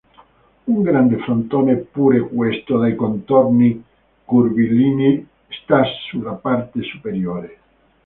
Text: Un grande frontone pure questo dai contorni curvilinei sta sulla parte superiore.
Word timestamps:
Un 0.71 0.81
grande 0.81 1.19
frontone 1.19 1.75
pure 1.83 2.19
questo 2.21 2.79
dai 2.79 2.95
contorni 2.95 3.83
curvilinei 4.25 5.27
sta 5.47 5.83
sulla 6.09 6.31
parte 6.33 6.81
superiore. 6.81 7.57